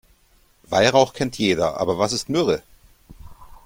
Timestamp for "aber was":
1.79-2.11